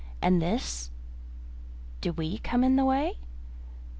[0.19, 0.89] And this!
[2.01, 3.19] "Do we come in the way?